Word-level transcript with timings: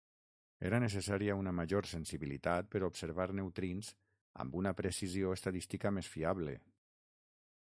Era 0.67 0.77
necessària 0.83 1.33
una 1.39 1.51
major 1.57 1.87
sensibilitat 1.89 2.71
per 2.75 2.81
observar 2.87 3.27
neutrins 3.41 3.91
amb 4.45 4.57
una 4.63 4.73
precisió 4.81 5.35
estadística 5.39 5.93
més 5.99 6.11
fiable. 6.15 6.57